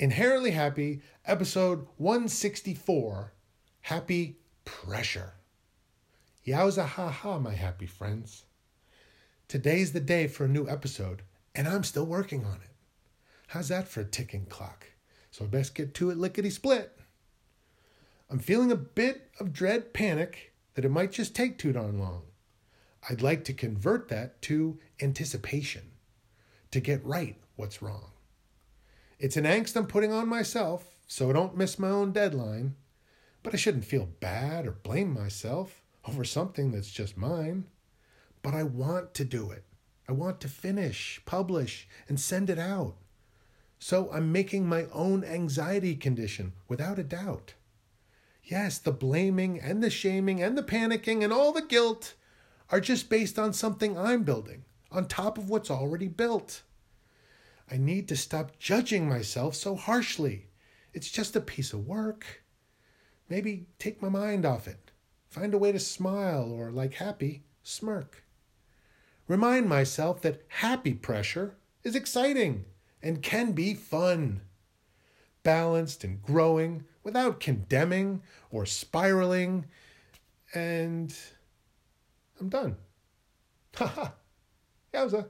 Inherently 0.00 0.50
Happy, 0.50 1.02
episode 1.24 1.86
164 1.98 3.32
Happy 3.82 4.38
Pressure. 4.64 5.34
Yowza 6.44 6.84
ha 6.84 7.10
ha, 7.10 7.38
my 7.38 7.54
happy 7.54 7.86
friends. 7.86 8.44
Today's 9.46 9.92
the 9.92 10.00
day 10.00 10.26
for 10.26 10.46
a 10.46 10.48
new 10.48 10.68
episode, 10.68 11.22
and 11.54 11.68
I'm 11.68 11.84
still 11.84 12.06
working 12.06 12.44
on 12.44 12.56
it. 12.56 12.74
How's 13.46 13.68
that 13.68 13.86
for 13.86 14.00
a 14.00 14.04
ticking 14.04 14.46
clock? 14.46 14.86
So 15.30 15.44
I 15.44 15.48
best 15.48 15.76
get 15.76 15.94
to 15.94 16.10
it 16.10 16.18
lickety 16.18 16.50
split. 16.50 16.98
I'm 18.28 18.40
feeling 18.40 18.72
a 18.72 18.76
bit 18.76 19.30
of 19.38 19.52
dread 19.52 19.94
panic 19.94 20.54
that 20.74 20.84
it 20.84 20.90
might 20.90 21.12
just 21.12 21.36
take 21.36 21.56
too 21.56 21.70
darn 21.72 22.00
long. 22.00 22.22
I'd 23.08 23.22
like 23.22 23.44
to 23.44 23.52
convert 23.52 24.08
that 24.08 24.42
to 24.42 24.80
anticipation, 25.00 25.92
to 26.72 26.80
get 26.80 27.04
right 27.04 27.36
what's 27.54 27.80
wrong. 27.80 28.10
It's 29.24 29.38
an 29.38 29.44
angst 29.44 29.74
I'm 29.74 29.86
putting 29.86 30.12
on 30.12 30.28
myself 30.28 30.84
so 31.06 31.30
I 31.30 31.32
don't 31.32 31.56
miss 31.56 31.78
my 31.78 31.88
own 31.88 32.12
deadline, 32.12 32.74
but 33.42 33.54
I 33.54 33.56
shouldn't 33.56 33.86
feel 33.86 34.10
bad 34.20 34.66
or 34.66 34.72
blame 34.72 35.14
myself 35.14 35.82
over 36.06 36.24
something 36.24 36.72
that's 36.72 36.90
just 36.90 37.16
mine. 37.16 37.64
But 38.42 38.52
I 38.52 38.64
want 38.64 39.14
to 39.14 39.24
do 39.24 39.50
it. 39.50 39.64
I 40.06 40.12
want 40.12 40.42
to 40.42 40.48
finish, 40.48 41.22
publish, 41.24 41.88
and 42.06 42.20
send 42.20 42.50
it 42.50 42.58
out. 42.58 42.96
So 43.78 44.10
I'm 44.12 44.30
making 44.30 44.66
my 44.66 44.88
own 44.92 45.24
anxiety 45.24 45.96
condition 45.96 46.52
without 46.68 46.98
a 46.98 47.02
doubt. 47.02 47.54
Yes, 48.42 48.76
the 48.76 48.92
blaming 48.92 49.58
and 49.58 49.82
the 49.82 49.88
shaming 49.88 50.42
and 50.42 50.58
the 50.58 50.62
panicking 50.62 51.24
and 51.24 51.32
all 51.32 51.50
the 51.50 51.62
guilt 51.62 52.12
are 52.68 52.78
just 52.78 53.08
based 53.08 53.38
on 53.38 53.54
something 53.54 53.96
I'm 53.96 54.22
building 54.22 54.64
on 54.92 55.08
top 55.08 55.38
of 55.38 55.48
what's 55.48 55.70
already 55.70 56.08
built. 56.08 56.60
I 57.70 57.76
need 57.76 58.08
to 58.08 58.16
stop 58.16 58.58
judging 58.58 59.08
myself 59.08 59.54
so 59.54 59.74
harshly. 59.74 60.48
It's 60.92 61.10
just 61.10 61.34
a 61.34 61.40
piece 61.40 61.72
of 61.72 61.86
work. 61.86 62.44
Maybe 63.28 63.66
take 63.78 64.02
my 64.02 64.08
mind 64.08 64.44
off 64.44 64.68
it. 64.68 64.90
Find 65.28 65.54
a 65.54 65.58
way 65.58 65.72
to 65.72 65.80
smile 65.80 66.52
or, 66.52 66.70
like 66.70 66.94
happy, 66.94 67.44
smirk. 67.62 68.24
Remind 69.26 69.68
myself 69.68 70.20
that 70.22 70.42
happy 70.48 70.92
pressure 70.92 71.56
is 71.82 71.96
exciting 71.96 72.66
and 73.02 73.22
can 73.22 73.52
be 73.52 73.74
fun. 73.74 74.42
Balanced 75.42 76.04
and 76.04 76.22
growing 76.22 76.84
without 77.02 77.40
condemning 77.40 78.22
or 78.50 78.66
spiraling. 78.66 79.66
And 80.54 81.14
I'm 82.40 82.48
done. 82.48 82.76
Ha 83.76 83.86
ha. 83.86 84.14
Yowza. 84.94 85.28